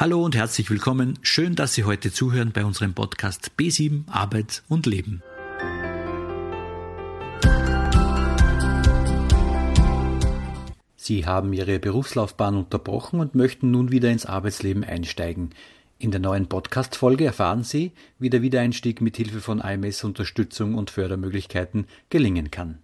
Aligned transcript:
Hallo 0.00 0.24
und 0.24 0.34
herzlich 0.34 0.70
willkommen. 0.70 1.18
Schön, 1.20 1.56
dass 1.56 1.74
Sie 1.74 1.84
heute 1.84 2.10
zuhören 2.10 2.52
bei 2.52 2.64
unserem 2.64 2.94
Podcast 2.94 3.50
B7 3.58 4.08
Arbeit 4.08 4.62
und 4.66 4.86
Leben. 4.86 5.22
Sie 10.96 11.26
haben 11.26 11.52
Ihre 11.52 11.78
Berufslaufbahn 11.78 12.56
unterbrochen 12.56 13.20
und 13.20 13.34
möchten 13.34 13.70
nun 13.70 13.92
wieder 13.92 14.10
ins 14.10 14.24
Arbeitsleben 14.24 14.84
einsteigen. 14.84 15.50
In 15.98 16.10
der 16.10 16.20
neuen 16.20 16.46
Podcast-Folge 16.46 17.26
erfahren 17.26 17.62
Sie, 17.62 17.92
wie 18.18 18.30
der 18.30 18.40
Wiedereinstieg 18.40 19.02
mit 19.02 19.18
Hilfe 19.18 19.42
von 19.42 19.60
AMS-Unterstützung 19.60 20.76
und 20.76 20.88
Fördermöglichkeiten 20.88 21.86
gelingen 22.08 22.50
kann. 22.50 22.78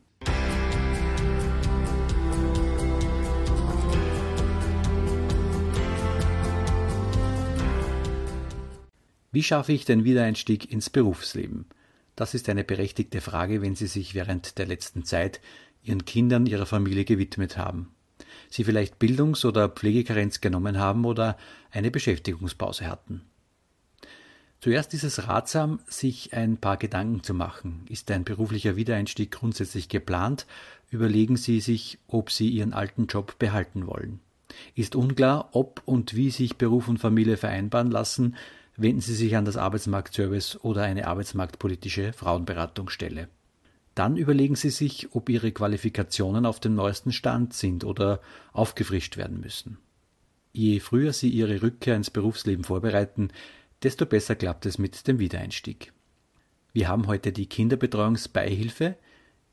Wie 9.36 9.42
schaffe 9.42 9.74
ich 9.74 9.84
den 9.84 10.04
Wiedereinstieg 10.04 10.72
ins 10.72 10.88
Berufsleben? 10.88 11.66
Das 12.14 12.32
ist 12.32 12.48
eine 12.48 12.64
berechtigte 12.64 13.20
Frage, 13.20 13.60
wenn 13.60 13.76
Sie 13.76 13.86
sich 13.86 14.14
während 14.14 14.56
der 14.56 14.64
letzten 14.64 15.04
Zeit 15.04 15.42
Ihren 15.82 16.06
Kindern, 16.06 16.46
Ihrer 16.46 16.64
Familie 16.64 17.04
gewidmet 17.04 17.58
haben. 17.58 17.90
Sie 18.48 18.64
vielleicht 18.64 18.98
Bildungs- 18.98 19.44
oder 19.44 19.68
Pflegekarenz 19.68 20.40
genommen 20.40 20.78
haben 20.78 21.04
oder 21.04 21.36
eine 21.70 21.90
Beschäftigungspause 21.90 22.86
hatten. 22.88 23.26
Zuerst 24.62 24.94
ist 24.94 25.04
es 25.04 25.28
ratsam, 25.28 25.80
sich 25.86 26.32
ein 26.32 26.56
paar 26.56 26.78
Gedanken 26.78 27.22
zu 27.22 27.34
machen. 27.34 27.84
Ist 27.90 28.10
ein 28.10 28.24
beruflicher 28.24 28.76
Wiedereinstieg 28.76 29.32
grundsätzlich 29.32 29.90
geplant? 29.90 30.46
Überlegen 30.88 31.36
Sie 31.36 31.60
sich, 31.60 31.98
ob 32.06 32.30
Sie 32.30 32.48
Ihren 32.48 32.72
alten 32.72 33.06
Job 33.06 33.38
behalten 33.38 33.86
wollen. 33.86 34.20
Ist 34.74 34.96
unklar, 34.96 35.50
ob 35.52 35.82
und 35.84 36.16
wie 36.16 36.30
sich 36.30 36.56
Beruf 36.56 36.88
und 36.88 36.96
Familie 36.96 37.36
vereinbaren 37.36 37.90
lassen, 37.90 38.34
wenden 38.76 39.00
Sie 39.00 39.14
sich 39.14 39.36
an 39.36 39.44
das 39.44 39.56
Arbeitsmarktservice 39.56 40.60
oder 40.62 40.82
eine 40.82 41.06
arbeitsmarktpolitische 41.06 42.12
Frauenberatungsstelle. 42.12 43.28
Dann 43.94 44.16
überlegen 44.16 44.56
Sie 44.56 44.70
sich, 44.70 45.14
ob 45.14 45.28
Ihre 45.30 45.52
Qualifikationen 45.52 46.44
auf 46.44 46.60
dem 46.60 46.74
neuesten 46.74 47.12
Stand 47.12 47.54
sind 47.54 47.84
oder 47.84 48.20
aufgefrischt 48.52 49.16
werden 49.16 49.40
müssen. 49.40 49.78
Je 50.52 50.80
früher 50.80 51.12
Sie 51.12 51.30
Ihre 51.30 51.62
Rückkehr 51.62 51.96
ins 51.96 52.10
Berufsleben 52.10 52.64
vorbereiten, 52.64 53.30
desto 53.82 54.06
besser 54.06 54.36
klappt 54.36 54.66
es 54.66 54.78
mit 54.78 55.06
dem 55.08 55.18
Wiedereinstieg. 55.18 55.92
Wir 56.72 56.88
haben 56.88 57.06
heute 57.06 57.32
die 57.32 57.46
Kinderbetreuungsbeihilfe, 57.46 58.96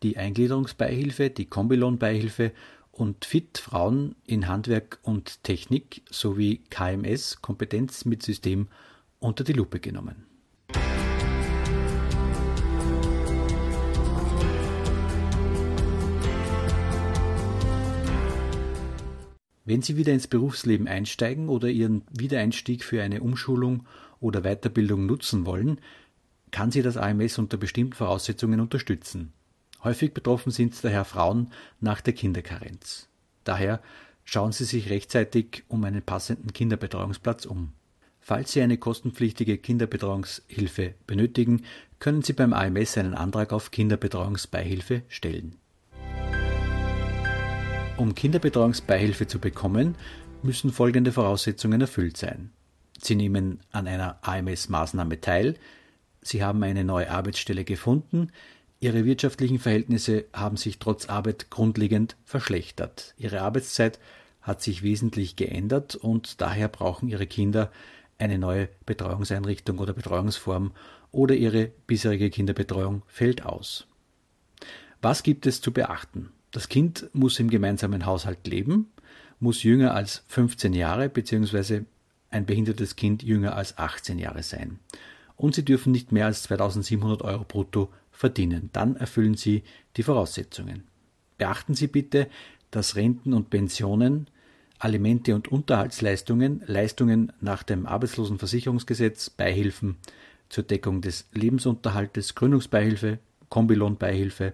die 0.02 0.18
Eingliederungsbeihilfe, 0.18 1.30
die 1.30 1.46
Kombilohnbeihilfe 1.46 2.52
und 2.92 3.24
FIT 3.24 3.58
Frauen 3.58 4.16
in 4.26 4.48
Handwerk 4.48 5.00
und 5.04 5.44
Technik 5.44 6.02
sowie 6.10 6.62
KMS 6.70 7.42
Kompetenz 7.42 8.04
mit 8.04 8.24
System 8.24 8.68
unter 9.24 9.44
die 9.44 9.54
Lupe 9.54 9.80
genommen. 9.80 10.26
Wenn 19.66 19.82
Sie 19.82 19.96
wieder 19.96 20.12
ins 20.12 20.28
Berufsleben 20.28 20.90
einsteigen 20.90 21.48
oder 21.48 21.70
Ihren 21.70 22.04
Wiedereinstieg 22.12 22.84
für 22.84 23.02
eine 23.02 23.22
Umschulung 23.22 23.88
oder 24.20 24.42
Weiterbildung 24.42 25.06
nutzen 25.06 25.46
wollen, 25.46 25.80
kann 26.52 26.72
Sie 26.72 26.82
das 26.82 26.98
AMS 26.98 27.38
unter 27.38 27.56
bestimmten 27.56 27.94
Voraussetzungen 27.94 28.60
unterstützen. 28.60 29.32
Häufig 29.84 30.14
betroffen 30.14 30.52
sind 30.52 30.76
daher 30.84 31.06
Frauen 31.06 31.52
nach 31.80 32.02
der 32.02 32.14
Kinderkarenz. 32.14 33.08
Daher 33.46 33.82
schauen 34.26 34.52
Sie 34.52 34.66
sich 34.66 34.90
rechtzeitig 34.90 35.64
um 35.70 35.84
einen 35.86 36.02
passenden 36.02 36.52
Kinderbetreuungsplatz 36.52 37.46
um. 37.46 37.72
Falls 38.26 38.54
Sie 38.54 38.62
eine 38.62 38.78
kostenpflichtige 38.78 39.58
Kinderbetreuungshilfe 39.58 40.94
benötigen, 41.08 41.64
können 42.00 42.22
Sie 42.22 42.32
beim 42.32 42.54
AMS 42.54 42.98
einen 42.98 43.16
Antrag 43.16 43.52
auf 43.52 43.70
Kinderbetreuungsbeihilfe 43.70 45.02
stellen. 45.10 45.58
Um 47.98 48.16
Kinderbetreuungsbeihilfe 48.16 49.28
zu 49.28 49.40
bekommen, 49.40 49.96
müssen 50.42 50.72
folgende 50.72 51.12
Voraussetzungen 51.12 51.82
erfüllt 51.82 52.16
sein. 52.16 52.52
Sie 52.98 53.16
nehmen 53.16 53.60
an 53.74 53.88
einer 53.88 54.20
AMS-Maßnahme 54.22 55.20
teil, 55.20 55.56
Sie 56.22 56.42
haben 56.42 56.64
eine 56.64 56.86
neue 56.86 57.12
Arbeitsstelle 57.12 57.66
gefunden, 57.66 58.30
Ihre 58.80 59.04
wirtschaftlichen 59.04 59.60
Verhältnisse 59.60 60.24
haben 60.32 60.56
sich 60.56 60.80
trotz 60.80 61.10
Arbeit 61.10 61.50
grundlegend 61.50 62.16
verschlechtert, 62.24 63.16
Ihre 63.18 63.42
Arbeitszeit 63.42 64.00
hat 64.42 64.62
sich 64.62 64.82
wesentlich 64.82 65.36
geändert 65.36 65.96
und 65.96 66.40
daher 66.40 66.70
brauchen 66.70 67.10
Ihre 67.10 67.28
Kinder 67.28 67.70
eine 68.18 68.38
neue 68.38 68.70
Betreuungseinrichtung 68.86 69.80
oder 69.80 69.94
Betreuungsform 69.94 70.72
oder 71.12 71.36
ihre 71.36 71.72
bisherige 71.88 72.30
Kinderbetreuung 72.30 73.04
fällt 73.08 73.46
aus. 73.46 73.88
Was 75.02 75.24
gibt 75.24 75.46
es 75.46 75.62
zu 75.62 75.72
beachten? 75.72 76.32
Das 76.52 76.70
Kind 76.70 77.10
muss 77.14 77.40
im 77.40 77.50
gemeinsamen 77.50 78.06
Haushalt 78.06 78.48
leben, 78.48 78.92
muss 79.40 79.64
jünger 79.64 79.94
als 79.94 80.24
15 80.28 80.74
Jahre 80.74 81.10
bzw. 81.10 81.82
ein 82.30 82.46
behindertes 82.46 82.96
Kind 82.96 83.24
jünger 83.24 83.56
als 83.56 83.78
18 83.78 84.20
Jahre 84.20 84.44
sein. 84.44 84.80
Und 85.36 85.56
sie 85.56 85.66
dürfen 85.66 85.92
nicht 85.92 86.12
mehr 86.12 86.28
als 86.28 86.44
2700 86.44 87.22
Euro 87.24 87.44
brutto 87.44 87.92
verdienen. 88.12 88.70
Dann 88.72 88.96
erfüllen 88.96 89.36
sie 89.36 89.64
die 89.98 90.04
Voraussetzungen. 90.04 90.84
Beachten 91.38 91.74
Sie 91.74 91.88
bitte, 91.88 92.30
dass 92.72 92.96
Renten 92.96 93.34
und 93.34 93.50
Pensionen 93.50 94.28
Alimente 94.84 95.34
und 95.34 95.48
Unterhaltsleistungen, 95.48 96.62
Leistungen 96.68 97.32
nach 97.40 97.64
dem 97.64 97.86
Arbeitslosenversicherungsgesetz, 97.86 99.30
Beihilfen 99.30 99.96
zur 100.50 100.66
Deckung 100.66 101.00
des 101.00 101.30
Lebensunterhaltes, 101.32 102.36
Gründungsbeihilfe, 102.36 103.20
Kombilohnbeihilfe, 103.48 104.52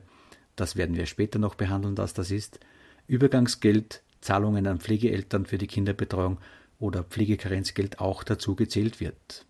das 0.56 0.76
werden 0.76 0.96
wir 0.96 1.08
später 1.08 1.40
noch 1.40 1.56
behandeln, 1.56 1.98
was 1.98 2.14
das 2.14 2.30
ist, 2.30 2.60
Übergangsgeld, 3.08 4.04
Zahlungen 4.22 4.68
an 4.68 4.80
Pflegeeltern 4.80 5.48
für 5.48 5.58
die 5.58 5.66
Kinderbetreuung 5.66 6.38
oder 6.80 7.04
Pflegekarenzgeld 7.04 8.00
auch 8.00 8.24
dazu 8.24 8.56
gezählt 8.56 9.00
wird. 9.00 9.48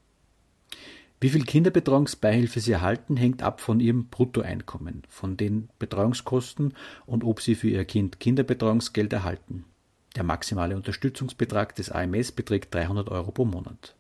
Wie 1.20 1.30
viel 1.30 1.44
Kinderbetreuungsbeihilfe 1.44 2.62
Sie 2.62 2.72
erhalten, 2.72 3.18
hängt 3.18 3.44
ab 3.44 3.60
von 3.60 3.82
Ihrem 3.82 4.08
Bruttoeinkommen, 4.08 5.04
von 5.10 5.36
den 5.36 5.68
Betreuungskosten 5.78 6.74
und 7.06 7.26
ob 7.26 7.42
Sie 7.42 7.56
für 7.56 7.68
Ihr 7.68 7.84
Kind 7.84 8.22
Kinderbetreuungsgeld 8.22 9.12
erhalten. 9.12 9.66
Der 10.16 10.24
maximale 10.24 10.76
Unterstützungsbetrag 10.76 11.76
des 11.76 11.92
AMS 11.92 12.32
beträgt 12.32 12.74
300 12.74 13.10
Euro 13.10 13.32
pro 13.32 13.46
Monat. 13.46 13.96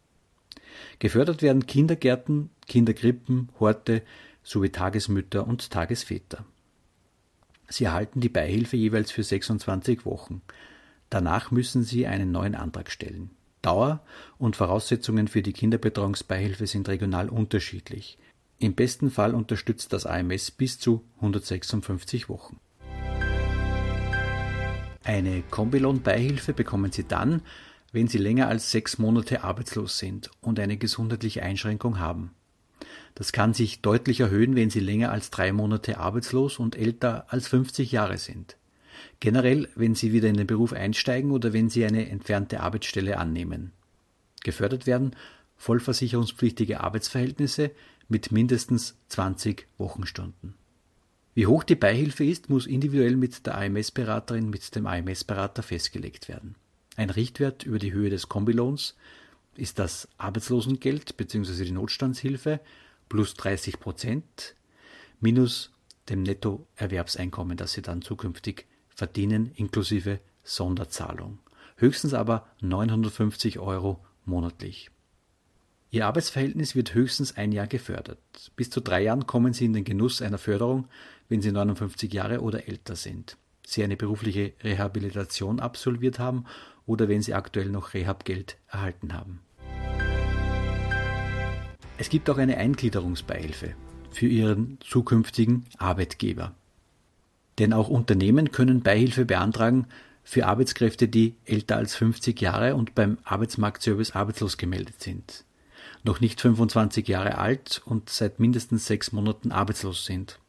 Gefördert 0.99 1.41
werden 1.41 1.67
Kindergärten, 1.67 2.49
Kinderkrippen, 2.67 3.49
Horte 3.59 4.01
sowie 4.43 4.69
Tagesmütter 4.69 5.45
und 5.47 5.69
Tagesväter. 5.69 6.45
Sie 7.67 7.83
erhalten 7.85 8.19
die 8.19 8.29
Beihilfe 8.29 8.77
jeweils 8.77 9.11
für 9.11 9.23
26 9.23 10.05
Wochen. 10.05 10.41
Danach 11.09 11.51
müssen 11.51 11.83
Sie 11.83 12.07
einen 12.07 12.31
neuen 12.31 12.55
Antrag 12.55 12.89
stellen. 12.89 13.29
Dauer 13.61 14.01
und 14.37 14.55
Voraussetzungen 14.55 15.27
für 15.27 15.41
die 15.41 15.53
Kinderbetreuungsbeihilfe 15.53 16.65
sind 16.65 16.87
regional 16.87 17.29
unterschiedlich. 17.29 18.17
Im 18.57 18.73
besten 18.73 19.11
Fall 19.11 19.35
unterstützt 19.35 19.93
das 19.93 20.05
AMS 20.05 20.51
bis 20.51 20.79
zu 20.79 21.03
156 21.17 22.29
Wochen. 22.29 22.59
Eine 25.09 25.41
Kombilohnbeihilfe 25.41 26.53
bekommen 26.53 26.91
Sie 26.91 27.03
dann, 27.03 27.41
wenn 27.91 28.07
Sie 28.07 28.19
länger 28.19 28.47
als 28.47 28.69
sechs 28.69 28.99
Monate 28.99 29.43
arbeitslos 29.43 29.97
sind 29.97 30.29
und 30.39 30.59
eine 30.59 30.77
gesundheitliche 30.77 31.41
Einschränkung 31.41 31.97
haben. 31.97 32.35
Das 33.15 33.31
kann 33.31 33.55
sich 33.55 33.81
deutlich 33.81 34.19
erhöhen, 34.19 34.55
wenn 34.55 34.69
Sie 34.69 34.79
länger 34.79 35.11
als 35.11 35.31
drei 35.31 35.51
Monate 35.51 35.97
arbeitslos 35.97 36.59
und 36.59 36.75
älter 36.75 37.25
als 37.33 37.47
50 37.47 37.91
Jahre 37.91 38.19
sind. 38.19 38.55
Generell, 39.19 39.67
wenn 39.73 39.95
Sie 39.95 40.13
wieder 40.13 40.29
in 40.29 40.37
den 40.37 40.45
Beruf 40.45 40.73
einsteigen 40.73 41.31
oder 41.31 41.53
wenn 41.53 41.71
Sie 41.71 41.83
eine 41.83 42.07
entfernte 42.07 42.59
Arbeitsstelle 42.59 43.17
annehmen. 43.17 43.71
Gefördert 44.43 44.85
werden 44.85 45.15
vollversicherungspflichtige 45.57 46.81
Arbeitsverhältnisse 46.81 47.71
mit 48.09 48.31
mindestens 48.31 48.95
20 49.07 49.65
Wochenstunden. 49.79 50.53
Wie 51.35 51.47
hoch 51.47 51.63
die 51.63 51.75
Beihilfe 51.75 52.25
ist, 52.25 52.49
muss 52.49 52.65
individuell 52.65 53.15
mit 53.15 53.45
der 53.45 53.57
AMS-Beraterin, 53.57 54.49
mit 54.49 54.75
dem 54.75 54.87
AMS-Berater 54.87 55.63
festgelegt 55.63 56.27
werden. 56.27 56.55
Ein 56.95 57.09
Richtwert 57.09 57.63
über 57.63 57.79
die 57.79 57.93
Höhe 57.93 58.09
des 58.09 58.27
Kombilohns 58.27 58.95
ist 59.55 59.79
das 59.79 60.07
Arbeitslosengeld 60.17 61.17
bzw. 61.17 61.65
die 61.65 61.71
Notstandshilfe 61.71 62.59
plus 63.07 63.35
30 63.35 63.79
Prozent 63.79 64.55
minus 65.19 65.71
dem 66.09 66.23
Nettoerwerbseinkommen, 66.23 67.57
das 67.57 67.73
Sie 67.73 67.81
dann 67.81 68.01
zukünftig 68.01 68.65
verdienen, 68.89 69.51
inklusive 69.55 70.19
Sonderzahlung. 70.43 71.39
Höchstens 71.77 72.13
aber 72.13 72.47
950 72.61 73.59
Euro 73.59 74.03
monatlich. 74.25 74.89
Ihr 75.91 76.05
Arbeitsverhältnis 76.05 76.75
wird 76.75 76.93
höchstens 76.93 77.35
ein 77.35 77.51
Jahr 77.51 77.67
gefördert. 77.67 78.19
Bis 78.55 78.69
zu 78.69 78.79
drei 78.79 79.01
Jahren 79.01 79.25
kommen 79.25 79.53
Sie 79.53 79.65
in 79.65 79.73
den 79.73 79.83
Genuss 79.83 80.21
einer 80.21 80.37
Förderung, 80.37 80.87
wenn 81.29 81.41
Sie 81.41 81.51
59 81.51 82.11
Jahre 82.11 82.41
oder 82.41 82.67
älter 82.67 82.95
sind, 82.95 83.37
Sie 83.65 83.83
eine 83.83 83.95
berufliche 83.95 84.53
Rehabilitation 84.63 85.59
absolviert 85.59 86.17
haben 86.17 86.45
oder 86.87 87.07
wenn 87.07 87.21
Sie 87.21 87.35
aktuell 87.35 87.69
noch 87.69 87.93
Rehabgeld 87.93 88.57
erhalten 88.67 89.13
haben. 89.13 89.39
Es 91.99 92.09
gibt 92.09 92.29
auch 92.29 92.37
eine 92.37 92.57
Eingliederungsbeihilfe 92.57 93.75
für 94.09 94.25
Ihren 94.25 94.79
zukünftigen 94.81 95.65
Arbeitgeber. 95.77 96.55
Denn 97.59 97.73
auch 97.73 97.89
Unternehmen 97.89 98.51
können 98.51 98.81
Beihilfe 98.81 99.25
beantragen 99.25 99.85
für 100.23 100.47
Arbeitskräfte, 100.47 101.07
die 101.07 101.35
älter 101.45 101.77
als 101.77 101.95
50 101.95 102.39
Jahre 102.41 102.75
und 102.75 102.95
beim 102.95 103.17
Arbeitsmarktservice 103.23 104.11
arbeitslos 104.11 104.57
gemeldet 104.57 105.01
sind, 105.01 105.43
noch 106.03 106.21
nicht 106.21 106.41
25 106.41 107.07
Jahre 107.07 107.37
alt 107.37 107.81
und 107.85 108.09
seit 108.09 108.39
mindestens 108.39 108.87
sechs 108.87 109.11
Monaten 109.11 109.51
arbeitslos 109.51 110.05
sind, 110.05 110.39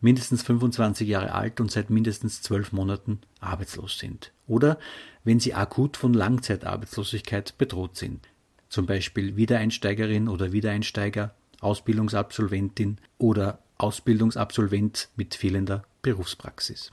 mindestens 0.00 0.42
25 0.42 1.08
Jahre 1.08 1.32
alt 1.32 1.60
und 1.60 1.70
seit 1.70 1.90
mindestens 1.90 2.42
zwölf 2.42 2.72
Monaten 2.72 3.20
arbeitslos 3.40 3.98
sind 3.98 4.32
oder 4.46 4.78
wenn 5.24 5.40
sie 5.40 5.54
akut 5.54 5.96
von 5.96 6.14
Langzeitarbeitslosigkeit 6.14 7.58
bedroht 7.58 7.96
sind, 7.96 8.28
zum 8.68 8.86
Beispiel 8.86 9.36
Wiedereinsteigerin 9.36 10.28
oder 10.28 10.52
Wiedereinsteiger, 10.52 11.34
Ausbildungsabsolventin 11.60 12.98
oder 13.18 13.58
Ausbildungsabsolvent 13.78 15.08
mit 15.16 15.34
fehlender 15.34 15.84
Berufspraxis. 16.02 16.92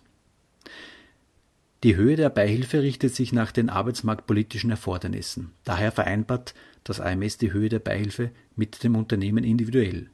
Die 1.83 1.95
Höhe 1.95 2.15
der 2.15 2.29
Beihilfe 2.29 2.81
richtet 2.81 3.13
sich 3.13 3.31
nach 3.31 3.51
den 3.51 3.69
arbeitsmarktpolitischen 3.69 4.71
Erfordernissen. 4.71 5.51
Daher 5.63 5.91
vereinbart 5.91 6.55
das 6.83 6.99
AMS 6.99 7.37
die 7.37 7.53
Höhe 7.53 7.69
der 7.69 7.79
Beihilfe 7.79 8.31
mit 8.55 8.83
dem 8.83 8.95
Unternehmen 8.95 9.43
individuell. 9.43 10.09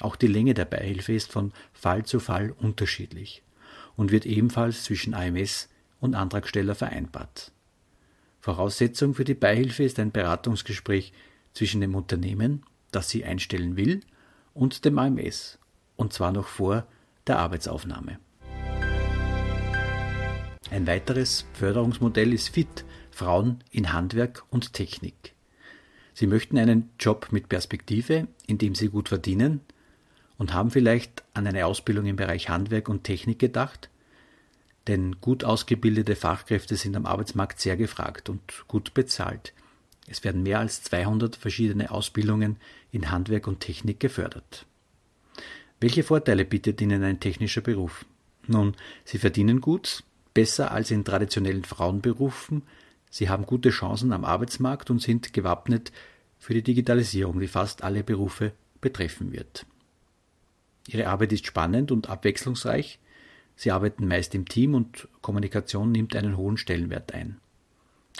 Auch 0.00 0.16
die 0.16 0.26
Länge 0.26 0.54
der 0.54 0.64
Beihilfe 0.64 1.12
ist 1.12 1.30
von 1.30 1.52
Fall 1.72 2.04
zu 2.04 2.18
Fall 2.18 2.50
unterschiedlich 2.50 3.42
und 3.96 4.10
wird 4.10 4.26
ebenfalls 4.26 4.84
zwischen 4.84 5.14
AMS 5.14 5.68
und 6.00 6.14
Antragsteller 6.14 6.74
vereinbart. 6.74 7.52
Voraussetzung 8.40 9.14
für 9.14 9.24
die 9.24 9.34
Beihilfe 9.34 9.84
ist 9.84 9.98
ein 9.98 10.10
Beratungsgespräch 10.10 11.12
zwischen 11.52 11.80
dem 11.80 11.94
Unternehmen, 11.94 12.64
das 12.90 13.08
sie 13.08 13.24
einstellen 13.24 13.76
will, 13.76 14.00
und 14.52 14.84
dem 14.84 14.98
AMS, 14.98 15.58
und 15.96 16.12
zwar 16.12 16.32
noch 16.32 16.48
vor 16.48 16.86
der 17.26 17.38
Arbeitsaufnahme. 17.38 18.18
Ein 20.70 20.86
weiteres 20.86 21.46
Förderungsmodell 21.52 22.32
ist 22.32 22.48
FIT, 22.48 22.84
Frauen 23.10 23.62
in 23.70 23.92
Handwerk 23.92 24.44
und 24.50 24.72
Technik. 24.72 25.34
Sie 26.14 26.26
möchten 26.26 26.58
einen 26.58 26.90
Job 26.98 27.28
mit 27.30 27.48
Perspektive, 27.48 28.28
in 28.46 28.58
dem 28.58 28.74
Sie 28.74 28.88
gut 28.88 29.08
verdienen 29.08 29.60
und 30.38 30.52
haben 30.52 30.70
vielleicht 30.70 31.22
an 31.34 31.46
eine 31.46 31.66
Ausbildung 31.66 32.06
im 32.06 32.16
Bereich 32.16 32.48
Handwerk 32.48 32.88
und 32.88 33.04
Technik 33.04 33.38
gedacht? 33.38 33.88
Denn 34.86 35.20
gut 35.20 35.44
ausgebildete 35.44 36.16
Fachkräfte 36.16 36.76
sind 36.76 36.96
am 36.96 37.06
Arbeitsmarkt 37.06 37.60
sehr 37.60 37.76
gefragt 37.76 38.28
und 38.28 38.40
gut 38.68 38.92
bezahlt. 38.94 39.52
Es 40.06 40.24
werden 40.24 40.42
mehr 40.42 40.58
als 40.58 40.82
200 40.82 41.36
verschiedene 41.36 41.90
Ausbildungen 41.90 42.56
in 42.92 43.10
Handwerk 43.10 43.46
und 43.46 43.60
Technik 43.60 44.00
gefördert. 44.00 44.66
Welche 45.80 46.02
Vorteile 46.02 46.44
bietet 46.44 46.80
Ihnen 46.80 47.02
ein 47.02 47.20
technischer 47.20 47.62
Beruf? 47.62 48.04
Nun, 48.46 48.74
Sie 49.04 49.18
verdienen 49.18 49.60
gut, 49.60 50.04
besser 50.34 50.72
als 50.72 50.90
in 50.90 51.04
traditionellen 51.04 51.64
Frauenberufen. 51.64 52.62
Sie 53.10 53.28
haben 53.28 53.46
gute 53.46 53.70
Chancen 53.70 54.12
am 54.12 54.24
Arbeitsmarkt 54.24 54.90
und 54.90 55.00
sind 55.00 55.32
gewappnet 55.32 55.92
für 56.38 56.52
die 56.52 56.62
Digitalisierung, 56.62 57.40
die 57.40 57.48
fast 57.48 57.82
alle 57.82 58.04
Berufe 58.04 58.52
betreffen 58.80 59.32
wird. 59.32 59.64
Ihre 60.88 61.06
Arbeit 61.06 61.32
ist 61.32 61.46
spannend 61.46 61.90
und 61.90 62.08
abwechslungsreich. 62.08 62.98
Sie 63.56 63.70
arbeiten 63.70 64.06
meist 64.06 64.34
im 64.34 64.46
Team 64.48 64.74
und 64.74 65.08
Kommunikation 65.22 65.92
nimmt 65.92 66.16
einen 66.16 66.36
hohen 66.36 66.56
Stellenwert 66.56 67.14
ein. 67.14 67.38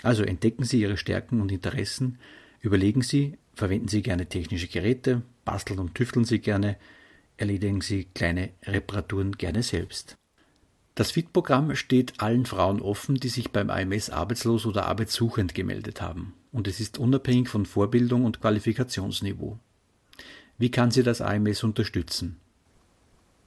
Also 0.03 0.23
entdecken 0.23 0.63
Sie 0.63 0.81
Ihre 0.81 0.97
Stärken 0.97 1.41
und 1.41 1.51
Interessen, 1.51 2.19
überlegen 2.61 3.01
Sie, 3.01 3.37
verwenden 3.53 3.87
Sie 3.87 4.01
gerne 4.01 4.27
technische 4.27 4.67
Geräte, 4.67 5.21
basteln 5.45 5.79
und 5.79 5.95
tüfteln 5.95 6.25
Sie 6.25 6.39
gerne, 6.39 6.77
erledigen 7.37 7.81
Sie 7.81 8.05
kleine 8.13 8.49
Reparaturen 8.63 9.33
gerne 9.33 9.63
selbst. 9.63 10.15
Das 10.95 11.11
FIT-Programm 11.11 11.75
steht 11.75 12.21
allen 12.21 12.45
Frauen 12.45 12.81
offen, 12.81 13.15
die 13.15 13.27
sich 13.27 13.51
beim 13.51 13.69
AMS 13.69 14.09
arbeitslos 14.09 14.65
oder 14.65 14.85
arbeitssuchend 14.85 15.53
gemeldet 15.53 16.01
haben, 16.01 16.33
und 16.53 16.69
es 16.69 16.79
ist 16.79 16.97
unabhängig 16.97 17.49
von 17.49 17.65
Vorbildung 17.65 18.23
und 18.23 18.39
Qualifikationsniveau. 18.39 19.59
Wie 20.57 20.71
kann 20.71 20.91
sie 20.91 21.03
das 21.03 21.19
AMS 21.19 21.65
unterstützen? 21.65 22.39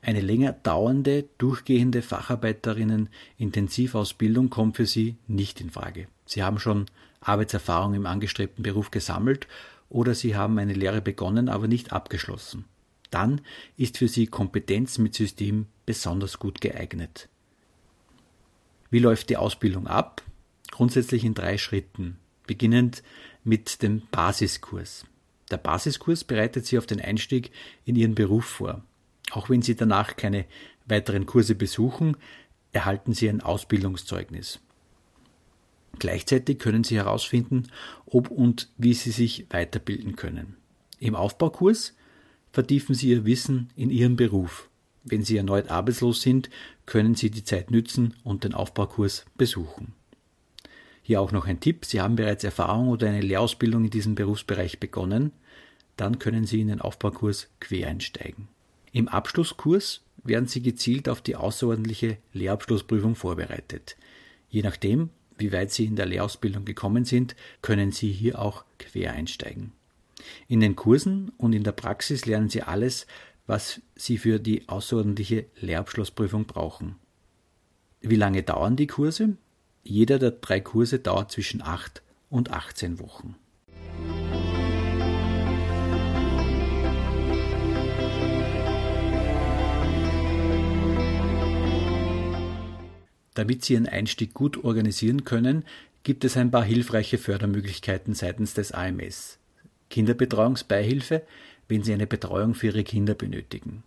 Eine 0.00 0.20
länger 0.20 0.52
dauernde, 0.52 1.24
durchgehende 1.38 2.02
Facharbeiterinnen-Intensivausbildung 2.02 4.50
kommt 4.50 4.76
für 4.76 4.86
Sie 4.86 5.16
nicht 5.26 5.60
in 5.60 5.70
Frage. 5.70 6.06
Sie 6.26 6.42
haben 6.42 6.58
schon 6.58 6.86
Arbeitserfahrung 7.20 7.94
im 7.94 8.06
angestrebten 8.06 8.62
Beruf 8.62 8.90
gesammelt 8.90 9.46
oder 9.88 10.14
Sie 10.14 10.36
haben 10.36 10.58
eine 10.58 10.74
Lehre 10.74 11.00
begonnen, 11.00 11.48
aber 11.48 11.68
nicht 11.68 11.92
abgeschlossen 11.92 12.66
dann 13.12 13.42
ist 13.76 13.98
für 13.98 14.08
sie 14.08 14.26
Kompetenz 14.26 14.98
mit 14.98 15.14
System 15.14 15.66
besonders 15.86 16.38
gut 16.38 16.60
geeignet. 16.60 17.28
Wie 18.90 18.98
läuft 18.98 19.30
die 19.30 19.36
Ausbildung 19.36 19.86
ab? 19.86 20.22
Grundsätzlich 20.70 21.24
in 21.24 21.34
drei 21.34 21.58
Schritten, 21.58 22.18
beginnend 22.46 23.02
mit 23.44 23.82
dem 23.82 24.02
Basiskurs. 24.10 25.06
Der 25.50 25.58
Basiskurs 25.58 26.24
bereitet 26.24 26.66
Sie 26.66 26.78
auf 26.78 26.86
den 26.86 27.00
Einstieg 27.00 27.50
in 27.84 27.96
Ihren 27.96 28.14
Beruf 28.14 28.46
vor. 28.46 28.82
Auch 29.32 29.48
wenn 29.48 29.62
Sie 29.62 29.74
danach 29.74 30.16
keine 30.16 30.44
weiteren 30.86 31.24
Kurse 31.24 31.54
besuchen, 31.54 32.16
erhalten 32.72 33.14
Sie 33.14 33.28
ein 33.28 33.40
Ausbildungszeugnis. 33.40 34.60
Gleichzeitig 35.98 36.58
können 36.58 36.84
Sie 36.84 36.96
herausfinden, 36.96 37.68
ob 38.04 38.30
und 38.30 38.68
wie 38.76 38.92
Sie 38.92 39.10
sich 39.10 39.46
weiterbilden 39.50 40.16
können. 40.16 40.56
Im 40.98 41.14
Aufbaukurs 41.14 41.94
vertiefen 42.52 42.94
Sie 42.94 43.08
Ihr 43.08 43.24
Wissen 43.24 43.70
in 43.74 43.90
Ihrem 43.90 44.16
Beruf. 44.16 44.68
Wenn 45.02 45.24
Sie 45.24 45.38
erneut 45.38 45.70
arbeitslos 45.70 46.20
sind, 46.20 46.50
können 46.84 47.14
Sie 47.14 47.30
die 47.30 47.44
Zeit 47.44 47.70
nützen 47.70 48.14
und 48.24 48.44
den 48.44 48.54
Aufbaukurs 48.54 49.24
besuchen. 49.36 49.94
Hier 51.02 51.20
auch 51.20 51.32
noch 51.32 51.46
ein 51.46 51.58
Tipp. 51.60 51.86
Sie 51.86 52.00
haben 52.00 52.16
bereits 52.16 52.44
Erfahrung 52.44 52.88
oder 52.88 53.08
eine 53.08 53.22
Lehrausbildung 53.22 53.84
in 53.84 53.90
diesem 53.90 54.14
Berufsbereich 54.14 54.78
begonnen. 54.78 55.32
Dann 55.96 56.18
können 56.18 56.44
Sie 56.44 56.60
in 56.60 56.68
den 56.68 56.80
Aufbaukurs 56.80 57.48
quer 57.60 57.88
einsteigen. 57.88 58.48
Im 58.92 59.08
Abschlusskurs 59.08 60.02
werden 60.22 60.46
Sie 60.46 60.62
gezielt 60.62 61.08
auf 61.08 61.22
die 61.22 61.36
außerordentliche 61.36 62.18
Lehrabschlussprüfung 62.32 63.14
vorbereitet. 63.14 63.96
Je 64.48 64.62
nachdem, 64.62 65.10
wie 65.38 65.50
weit 65.50 65.72
Sie 65.72 65.86
in 65.86 65.96
der 65.96 66.06
Lehrausbildung 66.06 66.64
gekommen 66.64 67.04
sind, 67.04 67.34
können 67.62 67.90
Sie 67.90 68.12
hier 68.12 68.38
auch 68.38 68.64
quer 68.78 69.14
einsteigen. 69.14 69.72
In 70.46 70.60
den 70.60 70.76
Kursen 70.76 71.32
und 71.38 71.54
in 71.54 71.64
der 71.64 71.72
Praxis 71.72 72.26
lernen 72.26 72.50
Sie 72.50 72.62
alles, 72.62 73.06
was 73.46 73.80
Sie 73.96 74.18
für 74.18 74.38
die 74.38 74.68
außerordentliche 74.68 75.46
Lehrabschlussprüfung 75.60 76.44
brauchen. 76.44 76.96
Wie 78.00 78.16
lange 78.16 78.42
dauern 78.42 78.76
die 78.76 78.86
Kurse? 78.86 79.36
Jeder 79.82 80.18
der 80.18 80.32
drei 80.32 80.60
Kurse 80.60 80.98
dauert 80.98 81.32
zwischen 81.32 81.62
8 81.62 82.02
und 82.30 82.50
18 82.50 83.00
Wochen. 83.00 83.36
Damit 93.34 93.64
Sie 93.64 93.74
Ihren 93.74 93.88
Einstieg 93.88 94.34
gut 94.34 94.62
organisieren 94.64 95.24
können, 95.24 95.64
gibt 96.02 96.24
es 96.24 96.36
ein 96.36 96.50
paar 96.50 96.64
hilfreiche 96.64 97.18
Fördermöglichkeiten 97.18 98.14
seitens 98.14 98.54
des 98.54 98.72
AMS. 98.72 99.38
Kinderbetreuungsbeihilfe, 99.90 101.22
wenn 101.68 101.82
Sie 101.82 101.92
eine 101.92 102.06
Betreuung 102.06 102.54
für 102.54 102.68
Ihre 102.68 102.84
Kinder 102.84 103.14
benötigen. 103.14 103.82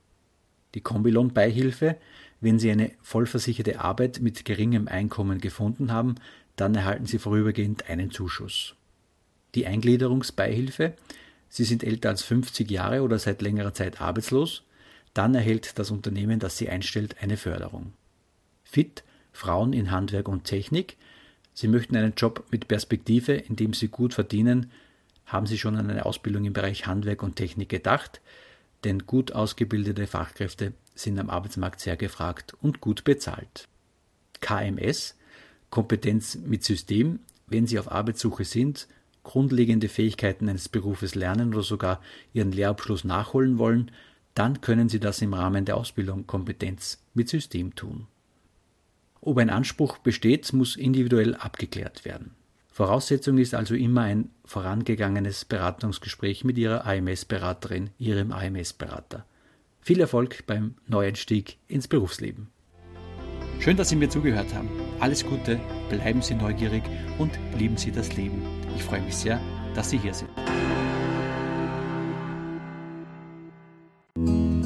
Die 0.74 0.82
Kombilon-Beihilfe, 0.82 1.98
wenn 2.42 2.60
Sie 2.60 2.72
eine 2.72 2.92
vollversicherte 3.02 3.80
Arbeit 3.82 4.20
mit 4.22 4.46
geringem 4.46 4.88
Einkommen 4.88 5.40
gefunden 5.40 5.92
haben, 5.92 6.16
dann 6.56 6.76
erhalten 6.76 7.06
Sie 7.06 7.20
vorübergehend 7.20 7.90
einen 7.90 8.12
Zuschuss. 8.12 8.76
Die 9.56 9.66
Eingliederungsbeihilfe, 9.66 10.94
Sie 11.50 11.64
sind 11.64 11.84
älter 11.84 12.10
als 12.10 12.24
50 12.24 12.70
Jahre 12.70 13.02
oder 13.02 13.20
seit 13.20 13.42
längerer 13.42 13.74
Zeit 13.74 14.02
arbeitslos, 14.02 14.64
dann 15.14 15.34
erhält 15.34 15.80
das 15.80 15.92
Unternehmen, 15.92 16.40
das 16.40 16.58
Sie 16.58 16.70
einstellt, 16.70 17.16
eine 17.22 17.38
Förderung. 17.38 17.94
FIT, 18.64 19.04
Frauen 19.36 19.74
in 19.74 19.92
Handwerk 19.92 20.28
und 20.28 20.46
Technik, 20.46 20.98
Sie 21.54 21.70
möchten 21.70 21.96
einen 21.96 22.16
Job 22.16 22.46
mit 22.52 22.68
Perspektive, 22.68 23.34
in 23.34 23.56
dem 23.56 23.74
Sie 23.74 23.88
gut 23.88 24.14
verdienen, 24.14 24.72
haben 25.26 25.48
Sie 25.48 25.58
schon 25.58 25.78
an 25.78 25.90
eine 25.90 26.06
Ausbildung 26.06 26.44
im 26.46 26.54
Bereich 26.54 26.86
Handwerk 26.86 27.24
und 27.24 27.38
Technik 27.38 27.70
gedacht, 27.70 28.22
denn 28.84 29.06
gut 29.06 29.32
ausgebildete 29.32 30.06
Fachkräfte 30.06 30.74
sind 30.96 31.18
am 31.18 31.30
Arbeitsmarkt 31.30 31.80
sehr 31.80 31.96
gefragt 31.96 32.56
und 32.62 32.82
gut 32.82 33.04
bezahlt. 33.06 33.68
KMS, 34.42 35.16
Kompetenz 35.70 36.36
mit 36.36 36.64
System, 36.64 37.20
wenn 37.48 37.68
Sie 37.68 37.80
auf 37.80 37.92
Arbeitssuche 37.92 38.44
sind, 38.44 38.88
grundlegende 39.24 39.90
Fähigkeiten 39.90 40.50
eines 40.50 40.70
Berufes 40.70 41.16
lernen 41.16 41.54
oder 41.54 41.64
sogar 41.64 42.02
Ihren 42.34 42.52
Lehrabschluss 42.52 43.06
nachholen 43.06 43.58
wollen, 43.58 43.92
dann 44.34 44.60
können 44.60 44.90
Sie 44.90 45.00
das 45.00 45.22
im 45.22 45.34
Rahmen 45.34 45.66
der 45.66 45.78
Ausbildung 45.78 46.28
Kompetenz 46.28 47.02
mit 47.14 47.30
System 47.30 47.76
tun. 47.76 48.08
Ob 49.26 49.40
ein 49.40 49.50
Anspruch 49.50 49.98
besteht, 49.98 50.54
muss 50.54 50.76
individuell 50.76 51.34
abgeklärt 51.34 52.06
werden. 52.06 52.36
Voraussetzung 52.72 53.40
ist 53.40 53.56
also 53.56 53.74
immer 53.74 54.02
ein 54.02 54.30
vorangegangenes 54.46 55.46
Beratungsgespräch 55.46 56.44
mit 56.44 56.60
Ihrer 56.60 56.86
AMS-Beraterin, 56.86 57.90
Ihrem 57.98 58.32
AMS-Berater. 58.32 59.26
Viel 59.82 60.00
Erfolg 60.00 60.46
beim 60.46 60.76
Neueinstieg 60.88 61.58
ins 61.68 61.88
Berufsleben. 61.88 62.50
Schön, 63.60 63.78
dass 63.78 63.90
Sie 63.90 63.96
mir 63.96 64.10
zugehört 64.10 64.54
haben. 64.54 64.70
Alles 65.00 65.26
Gute, 65.26 65.60
bleiben 65.90 66.22
Sie 66.22 66.36
neugierig 66.36 66.84
und 67.18 67.32
lieben 67.58 67.78
Sie 67.78 67.92
das 67.92 68.16
Leben. 68.16 68.44
Ich 68.76 68.84
freue 68.84 69.02
mich 69.02 69.16
sehr, 69.16 69.42
dass 69.74 69.90
Sie 69.90 69.98
hier 69.98 70.14
sind. 70.14 70.30